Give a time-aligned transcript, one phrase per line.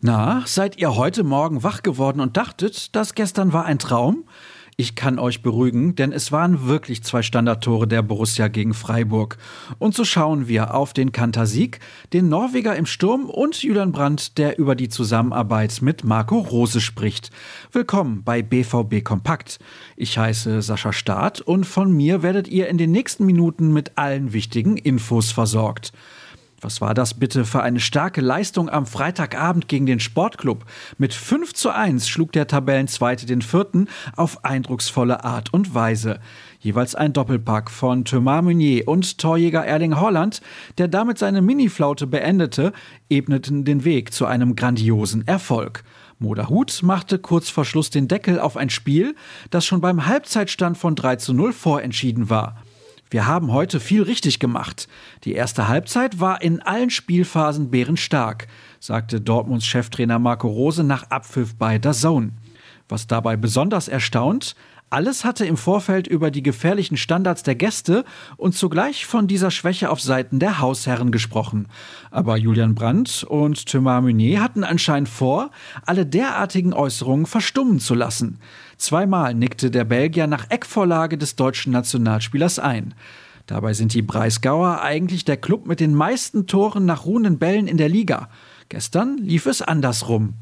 [0.00, 4.26] Na, seid ihr heute Morgen wach geworden und dachtet, das gestern war ein Traum?
[4.76, 9.38] Ich kann euch beruhigen, denn es waren wirklich zwei Standardtore der Borussia gegen Freiburg.
[9.80, 11.80] Und so schauen wir auf den Kantersieg,
[12.12, 17.32] den Norweger im Sturm und Julian Brandt, der über die Zusammenarbeit mit Marco Rose spricht.
[17.72, 19.58] Willkommen bei BVB Kompakt.
[19.96, 24.32] Ich heiße Sascha Staat und von mir werdet ihr in den nächsten Minuten mit allen
[24.32, 25.92] wichtigen Infos versorgt.
[26.60, 30.64] Was war das bitte für eine starke Leistung am Freitagabend gegen den Sportclub?
[30.96, 36.18] Mit 5 zu 1 schlug der Tabellenzweite den vierten auf eindrucksvolle Art und Weise.
[36.58, 40.40] Jeweils ein Doppelpack von Thomas Meunier und Torjäger Erling Holland,
[40.78, 42.72] der damit seine Miniflaute beendete,
[43.08, 45.84] ebneten den Weg zu einem grandiosen Erfolg.
[46.18, 49.14] Moderhut machte kurz vor Schluss den Deckel auf ein Spiel,
[49.50, 52.56] das schon beim Halbzeitstand von 3 zu 0 vorentschieden war.
[53.10, 54.88] Wir haben heute viel richtig gemacht.
[55.24, 58.48] Die erste Halbzeit war in allen Spielphasen bärenstark,
[58.80, 62.32] sagte Dortmunds Cheftrainer Marco Rose nach Abpfiff bei der Zone.
[62.88, 64.54] Was dabei besonders erstaunt,
[64.90, 68.04] alles hatte im Vorfeld über die gefährlichen Standards der Gäste
[68.36, 71.66] und zugleich von dieser Schwäche auf Seiten der Hausherren gesprochen.
[72.10, 75.50] Aber Julian Brandt und Thomas Meunier hatten anscheinend vor,
[75.84, 78.38] alle derartigen Äußerungen verstummen zu lassen.
[78.78, 82.94] Zweimal nickte der Belgier nach Eckvorlage des deutschen Nationalspielers ein.
[83.46, 87.78] Dabei sind die Breisgauer eigentlich der Club mit den meisten Toren nach ruhenden Bällen in
[87.78, 88.28] der Liga.
[88.68, 90.34] Gestern lief es andersrum.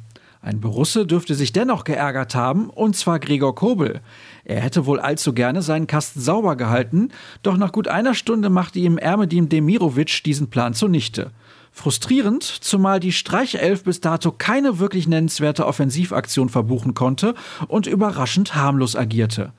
[0.46, 4.00] Ein Borusse dürfte sich dennoch geärgert haben, und zwar Gregor Kobel.
[4.44, 7.08] Er hätte wohl allzu gerne seinen Kasten sauber gehalten,
[7.42, 11.32] doch nach gut einer Stunde machte ihm Ermedim Demirovic diesen Plan zunichte.
[11.72, 17.34] Frustrierend, zumal die Streichelf bis dato keine wirklich nennenswerte Offensivaktion verbuchen konnte
[17.66, 19.52] und überraschend harmlos agierte.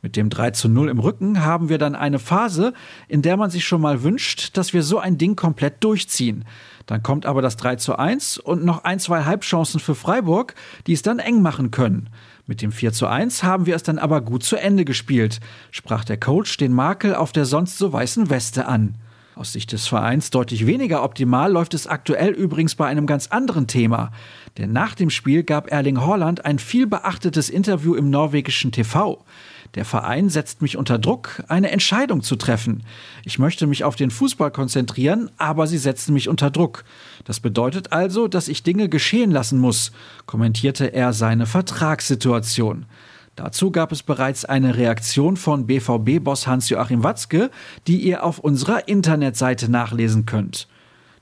[0.00, 2.72] Mit dem 3 zu 0 im Rücken haben wir dann eine Phase,
[3.08, 6.44] in der man sich schon mal wünscht, dass wir so ein Ding komplett durchziehen.
[6.86, 10.54] Dann kommt aber das 3 zu 1 und noch ein, zwei Halbchancen für Freiburg,
[10.86, 12.10] die es dann eng machen können.
[12.46, 15.40] Mit dem 4 zu 1 haben wir es dann aber gut zu Ende gespielt,
[15.72, 18.94] sprach der Coach den Makel auf der sonst so weißen Weste an.
[19.38, 23.68] Aus Sicht des Vereins deutlich weniger optimal läuft es aktuell übrigens bei einem ganz anderen
[23.68, 24.10] Thema.
[24.58, 29.24] Denn nach dem Spiel gab Erling Haaland ein viel beachtetes Interview im norwegischen TV.
[29.74, 32.84] Der Verein setzt mich unter Druck, eine Entscheidung zu treffen.
[33.24, 36.84] Ich möchte mich auf den Fußball konzentrieren, aber sie setzen mich unter Druck.
[37.24, 39.92] Das bedeutet also, dass ich Dinge geschehen lassen muss,
[40.26, 42.86] kommentierte er seine Vertragssituation.
[43.36, 47.50] Dazu gab es bereits eine Reaktion von BVB-Boss Hans-Joachim Watzke,
[47.86, 50.66] die ihr auf unserer Internetseite nachlesen könnt.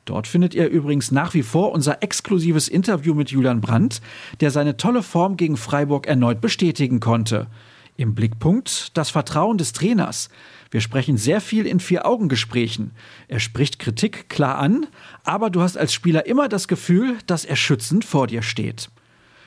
[0.07, 4.01] Dort findet ihr übrigens nach wie vor unser exklusives Interview mit Julian Brandt,
[4.41, 7.49] der seine tolle Form gegen Freiburg erneut bestätigen konnte.
[7.97, 10.29] Im Blickpunkt das Vertrauen des Trainers.
[10.71, 12.91] Wir sprechen sehr viel in Vier-Augen-Gesprächen.
[13.29, 14.87] Er spricht Kritik klar an,
[15.25, 18.91] aber du hast als Spieler immer das Gefühl, dass er schützend vor dir steht.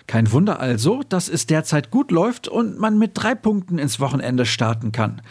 [0.10, 4.48] Kein Wunder also, dass es derzeit gut läuft und man mit drei Punkten ins Wochenende
[4.48, 5.22] starten kann.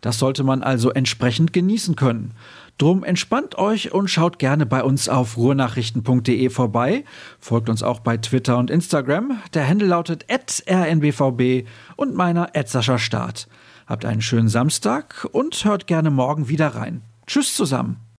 [0.00, 2.34] Das sollte man also entsprechend genießen können.
[2.78, 7.04] Drum entspannt euch und schaut gerne bei uns auf ruhrnachrichten.de vorbei.
[7.40, 9.42] Folgt uns auch bei Twitter und Instagram.
[9.54, 11.66] Der Handel lautet rnbvb
[11.96, 12.52] und meiner
[12.98, 13.48] Start.
[13.88, 17.02] Habt einen schönen Samstag und hört gerne morgen wieder rein.
[17.26, 17.98] Tschüss zusammen.